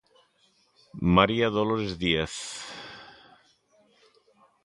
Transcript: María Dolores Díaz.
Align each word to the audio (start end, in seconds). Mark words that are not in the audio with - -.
María 1.15 1.47
Dolores 1.51 1.91
Díaz. 2.01 2.33